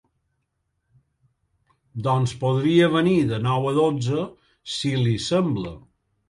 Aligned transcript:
Doncs 2.07 2.33
podria 2.45 2.87
venir 2.95 3.13
de 3.33 3.39
nou 3.45 3.69
a 3.73 3.75
dotze, 3.77 4.25
si 4.79 4.95
li 5.03 5.15
sembla. 5.29 5.77